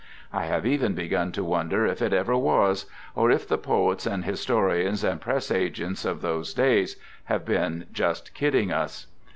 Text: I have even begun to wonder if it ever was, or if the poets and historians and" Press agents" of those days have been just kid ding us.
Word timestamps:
I 0.33 0.45
have 0.45 0.65
even 0.65 0.95
begun 0.95 1.31
to 1.33 1.43
wonder 1.43 1.85
if 1.85 2.01
it 2.01 2.11
ever 2.11 2.35
was, 2.35 2.87
or 3.13 3.29
if 3.29 3.47
the 3.47 3.59
poets 3.59 4.07
and 4.07 4.25
historians 4.25 5.03
and" 5.03 5.21
Press 5.21 5.51
agents" 5.51 6.05
of 6.05 6.21
those 6.23 6.55
days 6.55 6.95
have 7.25 7.45
been 7.45 7.85
just 7.91 8.33
kid 8.33 8.49
ding 8.53 8.71
us. 8.71 9.05